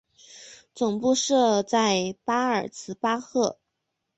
[0.73, 3.59] 总部设在苏尔茨巴赫。